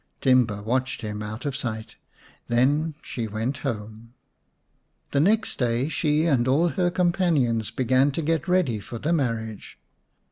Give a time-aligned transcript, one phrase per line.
[0.19, 1.95] Timba watched him out of sight;
[2.47, 4.15] then she went home.
[5.11, 9.77] The next day she and all her companions began to get ready for the marriage.